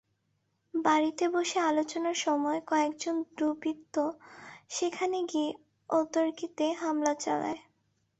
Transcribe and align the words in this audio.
বাড়িতে 0.73 1.25
বসে 1.29 1.57
আলোচনার 1.69 2.17
সময় 2.19 2.59
কয়েকজন 2.67 3.15
দুর্বৃত্ত 3.37 3.95
সেখানে 4.69 5.17
গিয়ে 5.31 5.49
অতর্কিতে 5.89 6.65
হামলা 6.81 7.13
চালায়। 7.23 7.59